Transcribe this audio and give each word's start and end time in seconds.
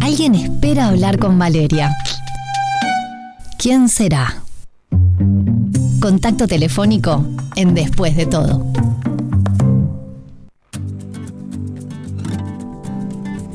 Alguien 0.00 0.34
espera 0.34 0.86
hablar 0.86 1.18
con 1.18 1.38
Valeria. 1.38 1.96
¿Quién 3.58 3.88
será? 3.88 4.42
Contacto 6.00 6.46
telefónico 6.46 7.26
en 7.56 7.74
Después 7.74 8.16
de 8.16 8.26
todo. 8.26 8.64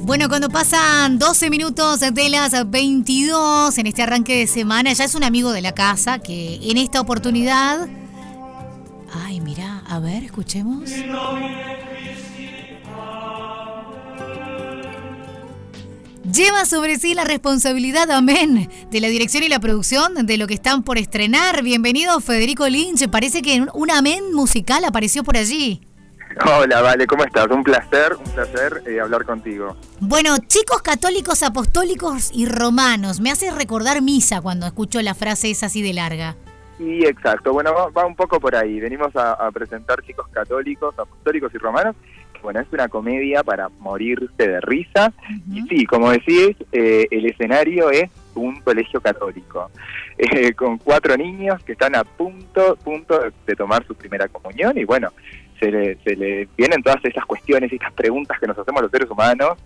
Bueno, 0.05 0.29
cuando 0.29 0.49
pasan 0.49 1.17
12 1.17 1.50
minutos 1.50 2.02
de 2.02 2.29
las 2.29 2.70
22 2.70 3.77
en 3.77 3.88
este 3.88 4.04
arranque 4.04 4.38
de 4.38 4.47
semana, 4.47 4.93
ya 4.93 5.05
es 5.05 5.15
un 5.15 5.23
amigo 5.23 5.51
de 5.51 5.61
la 5.61 5.71
casa 5.71 6.20
que 6.20 6.59
en 6.61 6.77
esta 6.77 7.01
oportunidad... 7.01 7.88
Ay, 9.25 9.39
mira, 9.39 9.81
a 9.88 9.99
ver, 9.99 10.23
escuchemos. 10.23 10.91
Lleva 16.31 16.63
sobre 16.63 16.97
sí 16.97 17.13
la 17.13 17.25
responsabilidad, 17.25 18.09
amén, 18.09 18.69
de 18.89 19.01
la 19.01 19.09
dirección 19.09 19.43
y 19.43 19.50
la 19.50 19.59
producción 19.59 20.25
de 20.25 20.37
lo 20.37 20.47
que 20.47 20.54
están 20.54 20.81
por 20.81 20.97
estrenar. 20.97 21.64
Bienvenido 21.64 22.18
Federico 22.21 22.65
Lynch. 22.69 23.09
Parece 23.09 23.41
que 23.41 23.65
un 23.73 23.91
amén 23.91 24.33
musical 24.33 24.86
apareció 24.86 25.25
por 25.25 25.36
allí. 25.36 25.81
Hola, 26.45 26.81
Vale, 26.81 27.07
¿cómo 27.07 27.25
estás? 27.25 27.47
Un 27.47 27.61
placer, 27.61 28.15
un 28.15 28.31
placer 28.31 28.83
eh, 28.87 29.01
hablar 29.01 29.25
contigo. 29.25 29.75
Bueno, 30.00 30.37
chicos 30.47 30.81
católicos, 30.81 31.43
apostólicos 31.43 32.31
y 32.33 32.45
romanos, 32.45 33.19
me 33.19 33.30
hace 33.30 33.52
recordar 33.52 34.02
misa 34.02 34.39
cuando 34.39 34.66
escucho 34.66 35.02
la 35.02 35.16
frase 35.16 35.52
esa 35.52 35.66
así 35.66 35.81
de 35.81 35.92
larga. 35.92 36.38
Sí, 36.78 37.05
exacto. 37.05 37.53
Bueno, 37.53 37.72
va, 37.73 38.05
un 38.05 38.16
poco 38.16 38.39
por 38.39 38.55
ahí. 38.55 38.80
Venimos 38.80 39.16
a, 39.16 39.50
presentar 39.52 40.02
chicos 40.03 40.28
católicos, 40.30 40.94
apostólicos 40.97 41.53
y 41.53 41.58
romanos. 41.58 41.95
Bueno, 42.44 42.59
es 42.59 42.67
una 42.72 42.89
comedia 42.89 43.42
para 43.42 43.70
morirse 43.80 44.28
de 44.38 44.59
risa. 44.61 45.14
Y 45.52 45.61
sí, 45.64 45.86
como 45.86 46.11
decís, 46.11 46.56
eh, 46.73 47.08
el 47.09 47.25
escenario 47.25 47.89
es 47.89 48.11
un 48.36 48.59
colegio 48.61 49.00
católico, 49.00 49.72
eh, 50.17 50.54
con 50.54 50.78
cuatro 50.78 51.16
niños 51.16 51.64
que 51.64 51.72
están 51.72 51.95
a 51.95 52.04
punto, 52.04 52.76
punto 52.84 53.20
de 53.48 53.56
tomar 53.56 53.88
su 53.88 53.95
primera 53.95 54.28
comunión. 54.28 54.78
Y 54.78 54.84
bueno, 54.84 55.09
se 55.59 55.72
le, 56.16 56.48
vienen 56.58 56.84
todas 56.84 57.04
esas 57.06 57.26
cuestiones 57.26 57.72
y 57.72 57.76
estas 57.76 57.94
preguntas 57.94 58.38
que 58.40 58.48
nos 58.48 58.58
hacemos 58.58 58.82
los 58.82 58.92
seres 58.92 59.10
humanos, 59.10 59.58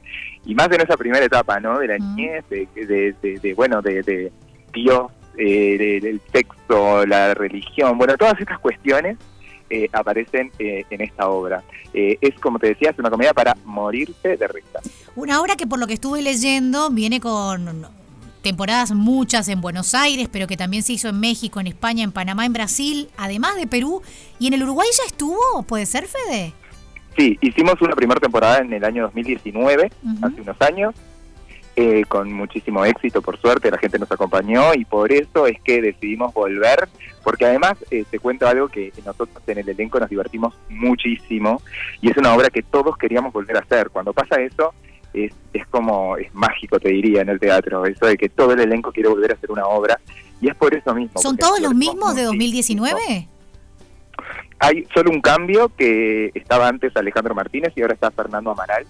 y 0.45 0.53
más 0.53 0.71
en 0.71 0.81
esa 0.81 0.95
primera 0.95 1.25
etapa, 1.25 1.59
¿no? 1.59 1.79
De 1.79 1.87
la 1.87 1.97
niñez, 1.97 2.45
de, 2.49 2.67
de, 2.75 3.53
bueno, 3.55 3.81
de, 3.81 4.31
Dios, 4.71 5.11
eh, 5.37 5.99
del 6.01 6.21
sexo, 6.31 7.05
la 7.07 7.33
religión, 7.33 7.97
bueno, 7.97 8.15
todas 8.17 8.39
estas 8.39 8.59
cuestiones 8.59 9.17
eh, 9.69 9.89
aparecen 9.91 10.51
eh, 10.59 10.85
en 10.89 11.01
esta 11.01 11.29
obra. 11.29 11.63
es, 11.93 12.35
como 12.39 12.59
te 12.59 12.67
decía, 12.67 12.91
es 12.91 12.99
una 12.99 13.09
comedia 13.09 13.33
para 13.33 13.55
morirse 13.65 14.37
de 14.37 14.47
risa. 14.47 14.79
Una 15.15 15.41
obra 15.41 15.55
que 15.55 15.67
por 15.67 15.79
lo 15.79 15.87
que 15.87 15.93
estuve 15.93 16.21
leyendo 16.21 16.89
viene 16.89 17.19
con 17.19 17.87
temporadas 18.41 18.91
muchas 18.91 19.49
en 19.49 19.59
Buenos 19.61 19.93
Aires, 19.93 20.29
pero 20.31 20.47
que 20.47 20.55
también 20.55 20.83
se 20.83 20.93
hizo 20.93 21.09
en 21.09 21.19
México, 21.19 21.59
en 21.59 21.67
España, 21.67 22.03
en 22.03 22.11
Panamá, 22.11 22.45
en 22.45 22.53
Brasil, 22.53 23.09
además 23.17 23.55
de 23.55 23.67
Perú. 23.67 24.01
¿Y 24.39 24.47
en 24.47 24.53
el 24.53 24.63
Uruguay 24.63 24.87
ya 24.97 25.05
estuvo? 25.05 25.63
¿Puede 25.67 25.85
ser, 25.85 26.07
Fede? 26.07 26.53
Sí, 27.17 27.37
hicimos 27.41 27.81
una 27.81 27.95
primera 27.95 28.19
temporada 28.19 28.59
en 28.59 28.71
el 28.71 28.85
año 28.85 29.03
2019, 29.03 29.91
hace 30.21 30.41
unos 30.41 30.61
años, 30.61 30.93
eh, 31.79 32.05
con 32.07 32.33
muchísimo 32.33 32.83
éxito, 32.85 33.21
por 33.21 33.39
suerte, 33.39 33.69
la 33.69 33.77
gente 33.77 33.99
nos 33.99 34.11
acompañó 34.11 34.73
y 34.73 34.83
por 34.83 35.11
eso 35.11 35.45
es 35.45 35.61
que 35.61 35.79
decidimos 35.79 36.33
volver, 36.33 36.89
porque 37.23 37.45
además 37.45 37.73
eh, 37.91 38.03
te 38.09 38.17
cuento 38.17 38.47
algo 38.47 38.67
que 38.67 38.91
nosotros 39.05 39.29
en 39.45 39.59
el 39.59 39.69
elenco 39.69 39.99
nos 39.99 40.09
divertimos 40.09 40.55
muchísimo 40.69 41.61
y 42.01 42.09
es 42.09 42.17
una 42.17 42.33
obra 42.33 42.49
que 42.49 42.63
todos 42.63 42.97
queríamos 42.97 43.31
volver 43.31 43.57
a 43.57 43.59
hacer. 43.59 43.91
Cuando 43.91 44.11
pasa 44.11 44.41
eso, 44.41 44.73
es, 45.13 45.31
es 45.53 45.67
como, 45.67 46.17
es 46.17 46.33
mágico, 46.33 46.79
te 46.79 46.89
diría, 46.89 47.21
en 47.21 47.29
el 47.29 47.39
teatro, 47.39 47.85
eso 47.85 48.07
de 48.07 48.17
que 48.17 48.29
todo 48.29 48.53
el 48.53 48.59
elenco 48.61 48.91
quiere 48.91 49.09
volver 49.09 49.29
a 49.29 49.35
hacer 49.35 49.51
una 49.51 49.67
obra, 49.67 49.99
y 50.41 50.49
es 50.49 50.55
por 50.55 50.73
eso 50.73 50.95
mismo. 50.95 51.21
¿Son 51.21 51.37
todos 51.37 51.59
los 51.59 51.75
mismos 51.75 52.15
de 52.15 52.23
2019? 52.23 53.27
Hay 54.57 54.83
solo 54.95 55.11
un 55.11 55.21
cambio 55.21 55.69
que 55.77 56.31
estaba 56.33 56.67
antes 56.67 56.97
Alejandro 56.97 57.35
Martínez 57.35 57.71
y 57.75 57.83
ahora 57.83 57.93
está 57.93 58.09
Fernando 58.09 58.49
Amaral. 58.49 58.87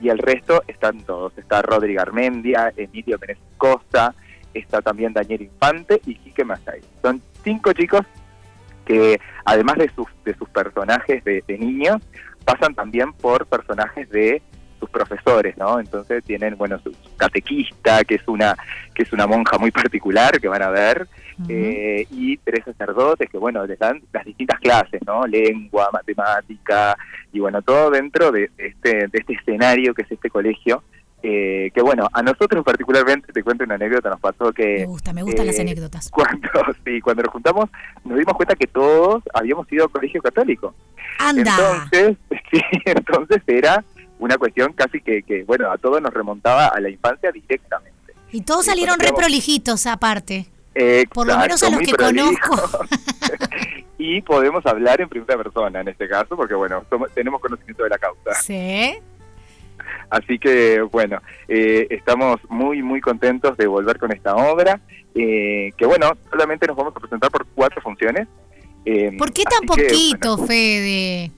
Y 0.00 0.08
el 0.08 0.18
resto 0.18 0.62
están 0.66 1.00
todos. 1.00 1.36
Está 1.38 1.62
Rodrigo 1.62 2.02
Armendia, 2.02 2.72
Emilio 2.76 3.18
Pérez 3.18 3.38
Costa, 3.56 4.14
está 4.52 4.82
también 4.82 5.12
Daniel 5.12 5.42
Infante 5.42 6.00
y 6.06 6.14
Quique 6.16 6.44
Masay. 6.44 6.80
Son 7.02 7.20
cinco 7.42 7.72
chicos 7.72 8.02
que 8.84 9.20
además 9.44 9.78
de 9.78 9.90
sus, 9.94 10.06
de 10.24 10.34
sus 10.36 10.48
personajes 10.48 11.24
de 11.24 11.42
niños, 11.58 12.00
pasan 12.44 12.74
también 12.74 13.12
por 13.12 13.46
personajes 13.46 14.08
de 14.10 14.40
sus 14.78 14.90
profesores, 14.90 15.56
¿no? 15.56 15.80
Entonces 15.80 16.22
tienen, 16.24 16.56
bueno, 16.56 16.78
su, 16.78 16.92
catequista, 17.16 18.04
que 18.04 18.16
es 18.16 18.28
una 18.28 18.56
que 18.94 19.02
es 19.02 19.12
una 19.12 19.26
monja 19.26 19.58
muy 19.58 19.70
particular 19.70 20.40
que 20.40 20.48
van 20.48 20.62
a 20.62 20.70
ver, 20.70 21.06
eh, 21.48 22.06
y 22.10 22.38
tres 22.38 22.64
sacerdotes 22.64 23.28
que, 23.28 23.36
bueno, 23.36 23.66
les 23.66 23.78
dan 23.78 24.00
las 24.12 24.24
distintas 24.24 24.58
clases, 24.58 25.00
¿no? 25.06 25.26
Lengua, 25.26 25.90
matemática, 25.92 26.96
y 27.32 27.40
bueno, 27.40 27.60
todo 27.60 27.90
dentro 27.90 28.32
de 28.32 28.50
este, 28.56 29.08
de 29.08 29.18
este 29.18 29.34
escenario 29.34 29.92
que 29.92 30.02
es 30.02 30.10
este 30.10 30.30
colegio, 30.30 30.82
eh, 31.22 31.70
que 31.74 31.82
bueno, 31.82 32.08
a 32.12 32.22
nosotros 32.22 32.64
particularmente, 32.64 33.32
te 33.32 33.42
cuento 33.42 33.64
una 33.64 33.74
anécdota, 33.74 34.10
nos 34.10 34.20
pasó 34.20 34.52
que... 34.52 34.78
Me 34.78 34.84
gusta, 34.86 35.12
me 35.12 35.22
gustan 35.22 35.46
las 35.46 35.58
eh, 35.58 35.62
anécdotas. 35.62 36.10
Cuando, 36.10 36.48
sí, 36.84 37.00
cuando 37.00 37.22
nos 37.24 37.32
juntamos 37.32 37.70
nos 38.04 38.18
dimos 38.18 38.34
cuenta 38.34 38.54
que 38.54 38.66
todos 38.66 39.24
habíamos 39.34 39.70
ido 39.72 39.86
a 39.86 39.88
colegio 39.88 40.22
católico. 40.22 40.74
Anda. 41.18 41.56
Entonces, 41.56 42.16
sí, 42.50 42.60
entonces 42.84 43.42
era 43.46 43.84
una 44.18 44.38
cuestión 44.38 44.72
casi 44.72 45.00
que, 45.00 45.22
que, 45.22 45.44
bueno, 45.44 45.70
a 45.70 45.78
todos 45.78 46.00
nos 46.00 46.12
remontaba 46.12 46.68
a 46.68 46.80
la 46.80 46.88
infancia 46.90 47.30
directamente. 47.32 48.14
Y 48.32 48.42
todos 48.42 48.66
salieron 48.66 48.98
re 48.98 49.12
prolijitos 49.12 49.86
aparte. 49.86 50.46
Por 51.12 51.26
lo 51.26 51.38
menos 51.38 51.62
a 51.62 51.70
los 51.70 51.80
que 51.80 51.92
conozco. 51.92 52.86
y 53.98 54.20
podemos 54.22 54.64
hablar 54.66 55.00
en 55.00 55.08
primera 55.08 55.36
persona 55.36 55.80
en 55.80 55.88
este 55.88 56.08
caso, 56.08 56.36
porque 56.36 56.54
bueno, 56.54 56.84
tenemos 57.14 57.40
conocimiento 57.40 57.84
de 57.84 57.90
la 57.90 57.98
causa. 57.98 58.34
Sí. 58.42 58.98
Así 60.10 60.38
que 60.38 60.80
bueno, 60.82 61.20
eh, 61.48 61.86
estamos 61.90 62.40
muy, 62.48 62.82
muy 62.82 63.00
contentos 63.00 63.56
de 63.56 63.66
volver 63.66 63.98
con 63.98 64.12
esta 64.12 64.36
obra, 64.36 64.80
eh, 65.14 65.72
que 65.76 65.86
bueno, 65.86 66.12
solamente 66.30 66.66
nos 66.66 66.76
vamos 66.76 66.94
a 66.94 67.00
presentar 67.00 67.30
por 67.30 67.46
cuatro 67.54 67.80
funciones. 67.80 68.28
Eh, 68.84 69.12
¿Por 69.18 69.32
qué 69.32 69.42
tan 69.44 69.66
poquito, 69.66 70.38
Fede? 70.46 71.32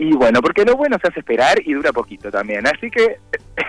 Y 0.00 0.12
bueno, 0.14 0.40
porque 0.40 0.64
lo 0.64 0.76
bueno 0.76 0.96
se 0.98 1.08
hace 1.08 1.20
esperar 1.20 1.60
y 1.62 1.74
dura 1.74 1.92
poquito 1.92 2.30
también. 2.30 2.66
Así 2.66 2.90
que 2.90 3.18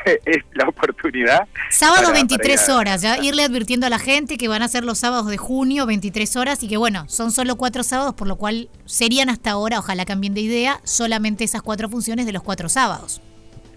es 0.25 0.37
la 0.53 0.69
oportunidad. 0.69 1.45
Sábado 1.69 2.13
23 2.13 2.69
horas, 2.69 3.01
ya 3.01 3.17
irle 3.17 3.43
advirtiendo 3.43 3.85
a 3.85 3.89
la 3.89 3.99
gente 3.99 4.37
que 4.37 4.47
van 4.47 4.61
a 4.61 4.69
ser 4.69 4.85
los 4.85 4.99
sábados 4.99 5.27
de 5.27 5.35
junio 5.35 5.85
23 5.85 6.37
horas 6.37 6.63
y 6.63 6.69
que 6.69 6.77
bueno, 6.77 7.03
son 7.09 7.31
solo 7.31 7.57
cuatro 7.57 7.83
sábados, 7.83 8.13
por 8.13 8.29
lo 8.29 8.37
cual 8.37 8.69
serían 8.85 9.27
hasta 9.27 9.51
ahora, 9.51 9.79
ojalá 9.79 10.05
cambien 10.05 10.33
de 10.33 10.39
idea, 10.39 10.79
solamente 10.85 11.43
esas 11.43 11.61
cuatro 11.63 11.89
funciones 11.89 12.25
de 12.25 12.31
los 12.31 12.43
cuatro 12.43 12.69
sábados. 12.69 13.21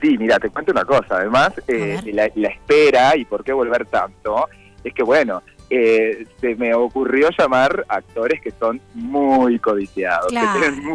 Sí, 0.00 0.16
mira, 0.16 0.38
te 0.38 0.48
cuento 0.48 0.70
una 0.70 0.84
cosa, 0.84 1.16
además, 1.16 1.54
eh, 1.66 2.00
la, 2.12 2.30
la 2.36 2.48
espera 2.48 3.16
y 3.16 3.24
por 3.24 3.42
qué 3.42 3.52
volver 3.52 3.84
tanto, 3.86 4.48
es 4.84 4.94
que 4.94 5.02
bueno, 5.02 5.42
eh, 5.76 6.26
se 6.40 6.54
me 6.54 6.72
ocurrió 6.72 7.30
llamar 7.36 7.84
actores 7.88 8.40
que 8.40 8.52
son 8.52 8.80
muy 8.94 9.58
codiciados. 9.58 10.32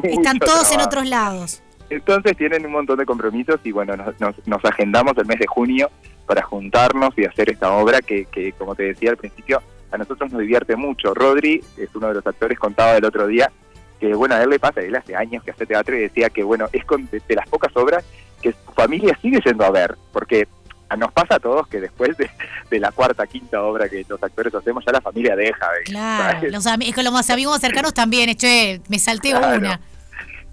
están 0.03 0.39
todos 0.39 0.71
en 0.71 0.79
otros 0.79 1.09
lados. 1.09 1.61
Entonces 1.89 2.37
tienen 2.37 2.65
un 2.65 2.71
montón 2.71 2.97
de 2.97 3.05
compromisos 3.05 3.59
y 3.65 3.73
bueno, 3.73 3.95
nos, 3.95 4.65
agendamos 4.65 5.17
el 5.17 5.25
mes 5.25 5.39
de 5.39 5.47
junio 5.47 5.89
para 6.25 6.43
juntarnos 6.43 7.09
y 7.17 7.25
hacer 7.25 7.49
esta 7.49 7.73
obra 7.73 7.99
que, 8.01 8.25
que, 8.25 8.53
como 8.53 8.73
te 8.73 8.83
decía 8.83 9.09
al 9.09 9.17
principio, 9.17 9.61
a 9.91 9.97
nosotros 9.97 10.31
nos 10.31 10.39
divierte 10.39 10.77
mucho. 10.77 11.13
Rodri 11.13 11.61
es 11.77 11.93
uno 11.93 12.07
de 12.07 12.13
los 12.13 12.25
actores, 12.25 12.57
contaba 12.57 12.95
el 12.95 13.03
otro 13.03 13.27
día 13.27 13.51
que 13.99 14.13
bueno, 14.13 14.35
a 14.35 14.43
él 14.43 14.49
le 14.49 14.59
pasa, 14.59 14.79
él 14.79 14.95
hace 14.95 15.13
años 15.13 15.43
que 15.43 15.51
hace 15.51 15.65
teatro 15.65 15.93
y 15.93 16.01
decía 16.01 16.29
que 16.29 16.41
bueno, 16.41 16.67
es 16.71 16.85
con, 16.85 17.09
de 17.11 17.35
las 17.35 17.49
pocas 17.49 17.75
obras 17.75 18.05
que 18.41 18.53
su 18.53 18.71
familia 18.71 19.17
sigue 19.21 19.41
yendo 19.43 19.65
a 19.65 19.71
ver, 19.71 19.97
porque 20.13 20.47
nos 20.97 21.11
pasa 21.11 21.35
a 21.35 21.39
todos 21.39 21.67
que 21.67 21.79
después 21.79 22.17
de, 22.17 22.79
la 22.79 22.91
cuarta, 22.91 23.27
quinta 23.27 23.61
obra 23.61 23.89
que 23.89 24.05
los 24.07 24.21
actores 24.21 24.53
hacemos, 24.53 24.83
ya 24.85 24.91
la 24.91 25.01
familia 25.01 25.35
deja. 25.35 25.67
Claro, 25.85 26.47
los, 26.51 26.65
con 26.93 27.03
los 27.03 27.29
amigos 27.29 27.59
cercanos 27.59 27.93
también, 27.93 28.35
che, 28.35 28.81
me 28.89 28.99
salté 28.99 29.35
una. 29.35 29.79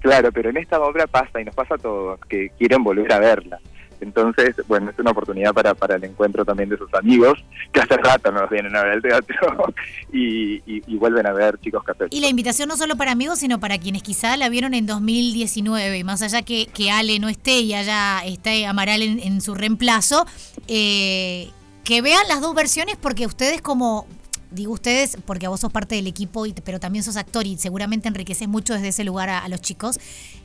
Claro, 0.00 0.30
pero 0.30 0.50
en 0.50 0.58
esta 0.58 0.78
obra 0.80 1.06
pasa 1.06 1.40
y 1.40 1.44
nos 1.44 1.54
pasa 1.54 1.74
a 1.74 1.78
todos 1.78 2.20
que 2.28 2.50
quieren 2.58 2.84
volver 2.84 3.12
a 3.12 3.18
verla. 3.18 3.58
Entonces, 4.00 4.54
bueno, 4.66 4.90
es 4.90 4.98
una 4.98 5.10
oportunidad 5.10 5.52
para, 5.52 5.74
para 5.74 5.96
el 5.96 6.04
encuentro 6.04 6.44
también 6.44 6.68
de 6.68 6.78
sus 6.78 6.92
amigos, 6.94 7.44
que 7.72 7.80
hace 7.80 7.96
rato 7.96 8.30
no 8.32 8.40
nos 8.40 8.50
vienen 8.50 8.74
a 8.76 8.82
ver 8.82 8.94
el 8.94 9.02
teatro 9.02 9.74
y, 10.12 10.96
vuelven 10.96 11.26
a 11.26 11.32
ver 11.32 11.58
chicos 11.60 11.84
católicos. 11.84 12.16
Y 12.16 12.20
la 12.20 12.28
invitación 12.28 12.68
no 12.68 12.76
solo 12.76 12.96
para 12.96 13.12
amigos, 13.12 13.38
sino 13.38 13.60
para 13.60 13.78
quienes 13.78 14.02
quizá 14.02 14.36
la 14.36 14.48
vieron 14.48 14.74
en 14.74 14.86
2019, 14.86 16.04
más 16.04 16.22
allá 16.22 16.42
que, 16.42 16.66
que 16.66 16.90
Ale 16.90 17.18
no 17.18 17.28
esté 17.28 17.60
y 17.60 17.74
allá 17.74 18.24
esté 18.24 18.66
Amaral 18.66 19.02
en, 19.02 19.40
su 19.40 19.54
reemplazo, 19.54 20.26
eh, 20.68 21.50
que 21.84 22.02
vean 22.02 22.26
las 22.28 22.40
dos 22.40 22.54
versiones 22.54 22.96
porque 22.96 23.26
ustedes 23.26 23.60
como 23.60 24.06
digo 24.50 24.72
ustedes 24.72 25.18
porque 25.24 25.46
a 25.46 25.48
vos 25.48 25.60
sos 25.60 25.72
parte 25.72 25.94
del 25.94 26.06
equipo, 26.06 26.46
y, 26.46 26.52
pero 26.52 26.80
también 26.80 27.04
sos 27.04 27.16
actor 27.16 27.46
y 27.46 27.56
seguramente 27.58 28.08
enriqueces 28.08 28.48
mucho 28.48 28.74
desde 28.74 28.88
ese 28.88 29.04
lugar 29.04 29.28
a, 29.28 29.48
los 29.48 29.60
chicos, 29.60 29.98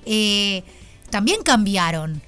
eh, 0.06 0.63
también 1.09 1.42
cambiaron 1.44 2.21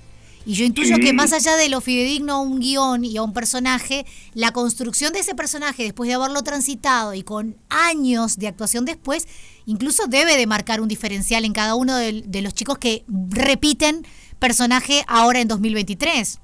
Y 0.45 0.55
yo 0.55 0.65
intuyo 0.65 0.97
que 0.97 1.13
más 1.13 1.31
allá 1.31 1.55
de 1.55 1.69
lo 1.69 1.79
fidedigno 1.79 2.33
a 2.33 2.41
un 2.41 2.59
guion 2.59 3.05
y 3.05 3.15
a 3.15 3.23
un 3.23 3.33
personaje, 3.33 4.05
la 4.33 4.51
construcción 4.51 5.13
de 5.13 5.19
ese 5.19 5.35
personaje 5.35 5.83
después 5.83 6.09
de 6.09 6.15
haberlo 6.15 6.41
transitado 6.43 7.13
y 7.13 7.23
con 7.23 7.55
años 7.69 8.37
de 8.37 8.47
actuación 8.47 8.83
después, 8.83 9.27
incluso 9.65 10.07
debe 10.07 10.35
de 10.35 10.45
marcar 10.45 10.81
un 10.81 10.89
diferencial 10.89 11.45
en 11.45 11.53
cada 11.53 11.75
uno 11.75 11.95
de, 11.95 12.41
los 12.41 12.53
chicos 12.53 12.77
que 12.77 13.05
repiten 13.29 14.05
personaje 14.39 15.03
ahora 15.07 15.39
en 15.39 15.47
2023. 15.47 16.41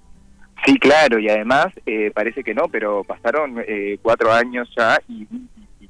Sí, 0.66 0.80
claro, 0.80 1.20
y 1.20 1.30
además 1.30 1.68
eh, 1.86 2.12
parece 2.14 2.44
que 2.44 2.54
no, 2.54 2.70
pero 2.70 3.04
pasaron 3.04 3.58
eh, 3.68 3.98
cuatro 4.02 4.32
años 4.32 4.70
ya 4.78 4.98
y 5.10 5.28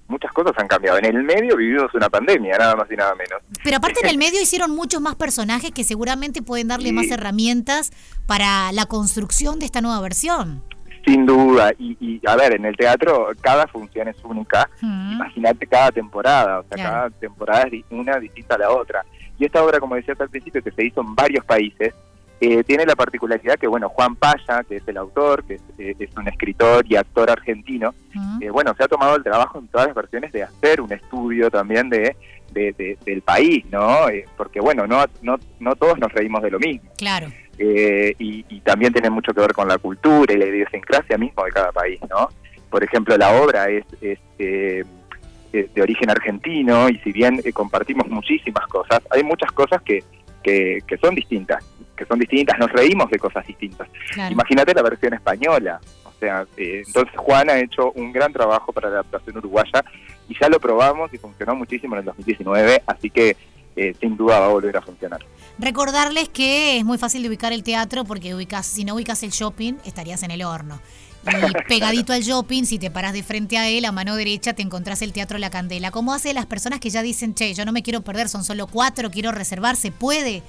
muchas 0.09 0.33
cosas 0.33 0.53
han 0.57 0.67
cambiado. 0.67 0.97
En 0.97 1.05
el 1.05 1.23
medio 1.23 1.55
vivimos 1.55 1.93
una 1.93 2.09
pandemia, 2.09 2.57
nada 2.57 2.75
más 2.75 2.91
y 2.91 2.95
nada 2.95 3.13
menos. 3.15 3.41
Pero 3.63 3.77
aparte 3.77 4.01
en 4.03 4.09
el 4.09 4.17
medio 4.17 4.41
hicieron 4.41 4.71
muchos 4.75 4.99
más 4.99 5.15
personajes 5.15 5.71
que 5.71 5.83
seguramente 5.83 6.41
pueden 6.41 6.67
darle 6.67 6.91
más 6.91 7.09
herramientas 7.09 7.91
para 8.25 8.71
la 8.73 8.85
construcción 8.85 9.59
de 9.59 9.65
esta 9.65 9.81
nueva 9.81 10.01
versión. 10.01 10.63
Sin 11.05 11.25
duda, 11.25 11.71
y, 11.79 12.19
a 12.27 12.35
ver, 12.35 12.53
en 12.53 12.65
el 12.65 12.75
teatro 12.75 13.29
cada 13.39 13.67
función 13.67 14.09
es 14.09 14.17
única, 14.23 14.69
imagínate 14.81 15.65
cada 15.65 15.91
temporada, 15.91 16.59
o 16.59 16.63
sea, 16.63 16.83
cada 16.83 17.09
temporada 17.09 17.67
es 17.71 17.83
una 17.89 18.17
distinta 18.19 18.55
a 18.55 18.57
la 18.57 18.71
otra. 18.71 19.05
Y 19.39 19.45
esta 19.45 19.63
obra, 19.63 19.79
como 19.79 19.95
decías 19.95 20.19
al 20.19 20.29
principio, 20.29 20.61
que 20.61 20.71
se 20.71 20.85
hizo 20.85 20.99
en 20.99 21.15
varios 21.15 21.45
países, 21.45 21.93
eh, 22.41 22.63
tiene 22.63 22.85
la 22.85 22.95
particularidad 22.95 23.55
que, 23.55 23.67
bueno, 23.67 23.89
Juan 23.89 24.15
Paya, 24.15 24.63
que 24.67 24.77
es 24.77 24.87
el 24.87 24.95
autor, 24.95 25.43
que 25.43 25.55
es, 25.55 25.61
eh, 25.77 26.09
un 26.15 26.27
escritor 26.27 26.85
y 26.87 26.95
actor 26.95 27.29
argentino, 27.29 27.93
eh, 28.39 28.49
bueno, 28.49 28.73
se 28.77 28.83
ha 28.85 28.87
tomado 28.87 29.17
el 29.17 29.23
trabajo 29.23 29.59
en 29.59 29.67
todas 29.67 29.87
las 29.87 29.95
versiones 29.95 30.31
de 30.31 30.43
hacer 30.43 30.79
un 30.79 30.93
estudio 30.93 31.51
también 31.51 31.89
de, 31.89 32.15
del 32.53 33.21
país, 33.23 33.65
¿no? 33.69 34.05
porque, 34.37 34.61
bueno, 34.61 34.87
no, 34.87 35.03
no, 35.21 35.37
no 35.59 35.75
todos 35.75 35.99
nos 35.99 36.11
reímos 36.13 36.41
de 36.41 36.51
lo 36.51 36.59
mismo. 36.59 36.89
Claro. 36.97 37.27
Y, 37.57 38.43
también 38.63 38.93
tiene 38.93 39.09
mucho 39.09 39.33
que 39.33 39.41
ver 39.41 39.53
con 39.53 39.67
la 39.67 39.77
cultura 39.77 40.33
y 40.33 40.37
la 40.37 40.45
idiosincrasia 40.45 41.17
mismo 41.17 41.43
de 41.43 41.51
cada 41.51 41.71
país, 41.71 41.99
¿no? 42.07 42.29
Por 42.69 42.83
ejemplo, 42.83 43.17
la 43.17 43.41
obra 43.41 43.67
es, 43.67 43.83
es 43.99 44.19
de 44.37 45.81
origen 45.81 46.09
argentino 46.11 46.87
y 46.87 46.99
si 46.99 47.11
bien 47.11 47.41
compartimos 47.51 48.07
muchísimas 48.07 48.67
cosas, 48.67 49.01
hay 49.09 49.23
muchas 49.23 49.51
cosas 49.51 49.81
que, 49.81 50.03
que, 50.43 50.79
que 50.87 50.97
son 50.97 51.15
distintas 51.15 51.63
que 51.99 52.05
son 52.05 52.17
distintas, 52.17 52.57
nos 52.57 52.71
reímos 52.71 53.11
de 53.11 53.19
cosas 53.19 53.45
distintas. 53.45 53.89
Imagínate 54.31 54.73
la 54.73 54.81
versión 54.81 55.13
española. 55.13 55.81
O 56.05 56.11
sea, 56.17 56.45
eh, 56.55 56.83
entonces 56.87 57.13
Juan 57.17 57.49
ha 57.49 57.59
hecho 57.59 57.91
un 57.91 58.13
gran 58.13 58.31
trabajo 58.31 58.71
para 58.71 58.89
la 58.89 58.95
adaptación 58.95 59.37
uruguaya 59.37 59.83
y 60.29 60.35
ya 60.39 60.47
lo 60.47 60.59
probamos 60.61 61.13
y 61.13 61.17
funcionó 61.17 61.55
muchísimo 61.55 61.95
en 61.95 61.99
el 61.99 62.05
2019, 62.05 62.83
así 62.87 63.09
que 63.09 63.35
eh, 63.75 63.93
sin 63.99 64.15
duda 64.15 64.39
va 64.39 64.45
a 64.45 64.49
volver 64.49 64.77
a 64.77 64.81
funcionar. 64.81 65.25
Recordarles 65.57 66.29
que 66.29 66.77
es 66.77 66.85
muy 66.85 66.97
fácil 66.97 67.21
de 67.21 67.29
ubicar 67.29 67.51
el 67.51 67.63
teatro 67.63 68.05
porque 68.05 68.33
ubicas, 68.33 68.65
si 68.65 68.85
no 68.85 68.95
ubicas 68.95 69.21
el 69.23 69.31
shopping 69.31 69.73
estarías 69.85 70.23
en 70.23 70.31
el 70.31 70.43
horno. 70.43 70.79
Y 71.25 71.67
pegadito 71.67 72.13
al 72.13 72.21
shopping, 72.21 72.63
si 72.63 72.79
te 72.79 72.91
paras 72.91 73.13
de 73.13 73.23
frente 73.23 73.57
a 73.57 73.67
él, 73.67 73.85
a 73.85 73.91
mano 73.91 74.15
derecha 74.15 74.53
te 74.53 74.61
encontrás 74.61 75.01
el 75.01 75.13
Teatro 75.13 75.37
La 75.37 75.49
Candela. 75.49 75.91
¿Cómo 75.91 76.13
hace 76.13 76.33
las 76.33 76.45
personas 76.45 76.79
que 76.79 76.89
ya 76.89 77.01
dicen, 77.01 77.35
che, 77.35 77.53
yo 77.53 77.65
no 77.65 77.71
me 77.71 77.83
quiero 77.83 78.01
perder, 78.01 78.29
son 78.29 78.43
solo 78.43 78.67
cuatro, 78.67 79.11
quiero 79.11 79.31
reservar? 79.31 79.75
¿Se 79.75 79.91
puede? 79.91 80.41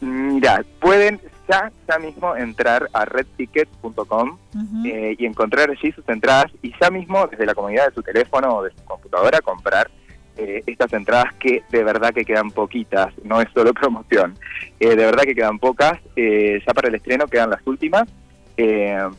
Mira, 0.00 0.64
pueden 0.80 1.20
ya, 1.48 1.70
ya 1.88 1.98
mismo 1.98 2.36
entrar 2.36 2.88
a 2.92 3.04
redticket.com 3.04 4.38
eh, 4.86 5.14
y 5.18 5.26
encontrar 5.26 5.70
allí 5.70 5.92
sus 5.92 6.08
entradas 6.08 6.50
y 6.62 6.72
ya 6.80 6.90
mismo 6.90 7.26
desde 7.26 7.46
la 7.46 7.54
comunidad 7.54 7.88
de 7.88 7.94
su 7.94 8.02
teléfono 8.02 8.56
o 8.56 8.62
de 8.62 8.70
su 8.70 8.84
computadora 8.84 9.40
comprar 9.40 9.90
eh, 10.36 10.62
estas 10.66 10.92
entradas 10.92 11.32
que 11.34 11.62
de 11.70 11.84
verdad 11.84 12.12
que 12.12 12.24
quedan 12.24 12.50
poquitas, 12.50 13.12
no 13.24 13.40
es 13.40 13.48
solo 13.54 13.72
promoción, 13.74 14.36
eh, 14.80 14.88
de 14.88 15.04
verdad 15.04 15.22
que 15.24 15.34
quedan 15.34 15.58
pocas, 15.58 15.98
ya 16.16 16.74
para 16.74 16.88
el 16.88 16.94
estreno 16.94 17.26
quedan 17.26 17.50
las 17.50 17.66
últimas, 17.66 18.08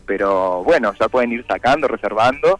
pero 0.05 0.63
bueno, 0.63 0.93
ya 0.99 1.07
pueden 1.09 1.31
ir 1.31 1.45
sacando, 1.47 1.87
reservando. 1.87 2.59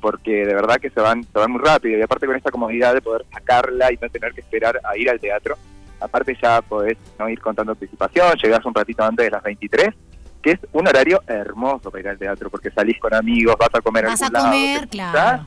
porque 0.00 0.44
de 0.46 0.54
verdad 0.54 0.76
que 0.76 0.90
se 0.90 1.00
van, 1.00 1.24
se 1.24 1.38
van 1.38 1.50
muy 1.50 1.60
rápido 1.60 1.98
y 1.98 2.02
aparte 2.02 2.26
con 2.26 2.36
esta 2.36 2.50
comodidad 2.50 2.94
de 2.94 3.00
poder 3.00 3.24
sacarla 3.32 3.90
y 3.92 3.98
no 4.00 4.08
tener 4.10 4.32
que 4.32 4.42
esperar 4.42 4.78
a 4.84 4.96
ir 4.96 5.08
al 5.08 5.18
teatro, 5.18 5.56
Aparte 6.02 6.36
ya 6.42 6.60
podés 6.62 6.98
no 7.18 7.28
ir 7.28 7.40
contando 7.40 7.72
anticipación, 7.72 8.36
llegás 8.42 8.64
un 8.64 8.74
ratito 8.74 9.04
antes 9.04 9.24
de 9.24 9.30
las 9.30 9.42
23, 9.42 9.94
que 10.42 10.50
es 10.52 10.58
un 10.72 10.88
horario 10.88 11.22
hermoso 11.28 11.90
para 11.90 12.00
ir 12.00 12.08
al 12.08 12.18
teatro, 12.18 12.50
porque 12.50 12.70
salís 12.70 12.98
con 12.98 13.14
amigos, 13.14 13.54
vas 13.58 13.70
a 13.72 13.80
comer 13.80 14.06
Vas 14.06 14.22
a 14.22 14.30
comer, 14.30 14.88
claro. 14.88 15.46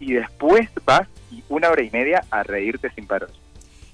Y 0.00 0.14
después 0.14 0.68
vas 0.84 1.06
una 1.48 1.70
hora 1.70 1.82
y 1.82 1.90
media 1.90 2.24
a 2.30 2.42
reírte 2.42 2.90
sin 2.94 3.06
parar. 3.06 3.28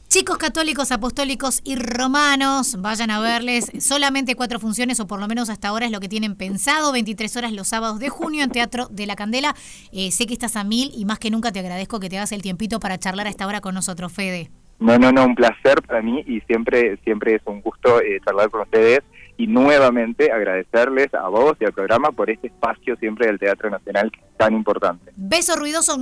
Chicos 0.08 0.38
católicos, 0.38 0.90
apostólicos 0.90 1.60
y 1.64 1.76
romanos, 1.76 2.76
vayan 2.78 3.10
a 3.10 3.20
verles 3.20 3.70
solamente 3.78 4.37
cuatro 4.37 4.58
funciones, 4.58 5.00
o 5.00 5.06
por 5.06 5.20
lo 5.20 5.28
menos 5.28 5.50
hasta 5.50 5.69
ahora 5.69 5.84
es 5.84 5.93
lo 5.93 6.00
que 6.00 6.08
tienen 6.08 6.34
pensado, 6.34 6.93
23 6.93 7.37
horas 7.37 7.52
los 7.52 7.69
sábados 7.69 7.99
de 7.99 8.08
junio 8.08 8.43
en 8.43 8.50
Teatro 8.50 8.88
de 8.90 9.05
la 9.05 9.16
Candela. 9.16 9.55
Eh, 9.93 10.10
sé 10.10 10.26
que 10.26 10.32
estás 10.32 10.56
a 10.56 10.64
mil 10.64 10.93
y 10.94 11.05
más 11.05 11.19
que 11.19 11.31
nunca 11.31 11.52
te 11.52 11.58
agradezco 11.58 12.00
que 12.00 12.08
te 12.08 12.16
hagas 12.16 12.32
el 12.32 12.40
tiempito 12.40 12.81
para 12.81 12.99
charlar 12.99 13.26
a 13.26 13.31
esta 13.31 13.46
hora 13.46 13.60
con 13.60 13.75
nosotros, 13.75 14.10
Fede. 14.10 14.50
No, 14.79 14.99
no, 14.99 15.11
no, 15.11 15.25
un 15.25 15.35
placer 15.35 15.83
para 15.83 16.03
mí 16.03 16.23
y 16.27 16.41
siempre, 16.43 16.99
siempre 17.05 17.35
es 17.35 17.43
un 17.47 17.61
gusto 17.61 18.01
eh, 18.01 18.21
charlar 18.25 18.49
con 18.51 18.63
ustedes 18.63 19.01
y 19.37 19.47
nuevamente 19.47 20.31
agradecerles 20.31 21.13
a 21.15 21.29
vos 21.29 21.57
y 21.61 21.65
al 21.65 21.73
programa 21.73 22.13
por 22.13 22.31
este 22.31 22.49
espacio 22.49 22.97
siempre 22.97 23.27
del 23.27 23.39
Teatro 23.39 23.71
Nacional 23.71 24.11
tan 24.37 24.55
importante. 24.55 25.13
Beso 25.17 25.57
ruidoso 25.57 25.97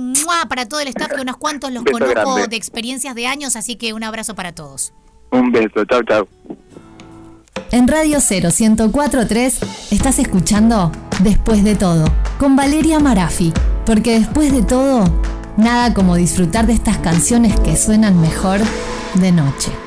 para 0.49 0.67
todo 0.67 0.79
el 0.79 0.87
staff, 0.89 1.11
que 1.13 1.21
unos 1.21 1.37
cuantos 1.37 1.71
los 1.71 1.83
conozco 1.83 2.47
de 2.47 2.55
experiencias 2.55 3.15
de 3.15 3.27
años, 3.27 3.55
así 3.55 3.75
que 3.75 3.93
un 3.93 4.03
abrazo 4.03 4.35
para 4.35 4.53
todos. 4.53 4.93
Un 5.31 5.51
beso, 5.51 5.85
chao, 5.85 6.03
chao. 6.03 6.27
En 7.71 7.87
Radio 7.87 8.19
0 8.21 8.49
1043 8.57 9.91
estás 9.91 10.19
escuchando 10.19 10.91
Después 11.19 11.63
de 11.63 11.75
todo, 11.75 12.05
con 12.37 12.55
Valeria 12.55 12.99
Marafi, 12.99 13.51
porque 13.87 14.19
después 14.19 14.51
de 14.51 14.61
todo 14.61 15.03
Nada 15.57 15.93
como 15.95 16.15
disfrutar 16.15 16.67
de 16.67 16.73
estas 16.73 16.99
canciones 16.99 17.59
que 17.59 17.75
suenan 17.75 18.21
mejor 18.21 18.59
de 19.15 19.31
noche. 19.31 19.86